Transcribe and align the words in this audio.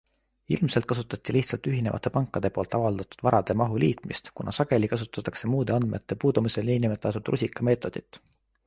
Ilmselt 0.55 0.85
kasutati 0.91 1.35
lihtsalt 1.35 1.69
ühinevate 1.71 2.11
pankade 2.15 2.51
poolt 2.55 2.73
avaldatud 2.79 3.21
varade 3.27 3.57
mahu 3.63 3.79
liitmist, 3.85 4.33
kuna 4.41 4.55
sageli 4.61 4.91
kasutatakse 4.95 5.53
muude 5.55 5.79
andmete 5.79 6.21
puudumisel 6.27 6.75
nn. 6.79 7.01
rusikameetodit. 7.33 8.23